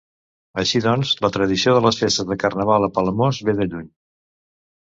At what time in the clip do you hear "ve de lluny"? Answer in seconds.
3.51-3.89